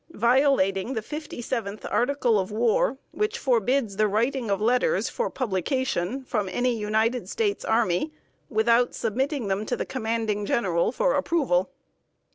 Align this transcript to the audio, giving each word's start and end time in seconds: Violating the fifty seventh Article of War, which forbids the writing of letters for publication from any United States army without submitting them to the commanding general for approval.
Violating 0.15 0.95
the 0.95 1.03
fifty 1.03 1.43
seventh 1.43 1.85
Article 1.87 2.39
of 2.39 2.49
War, 2.49 2.97
which 3.11 3.37
forbids 3.37 3.97
the 3.97 4.07
writing 4.07 4.49
of 4.49 4.59
letters 4.59 5.09
for 5.09 5.29
publication 5.29 6.25
from 6.25 6.49
any 6.49 6.75
United 6.75 7.29
States 7.29 7.63
army 7.63 8.11
without 8.49 8.95
submitting 8.95 9.47
them 9.47 9.63
to 9.63 9.77
the 9.77 9.85
commanding 9.85 10.43
general 10.47 10.91
for 10.91 11.13
approval. 11.13 11.69